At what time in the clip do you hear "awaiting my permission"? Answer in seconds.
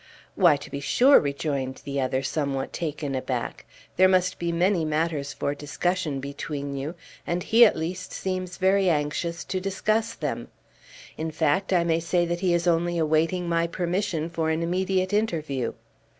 12.97-14.27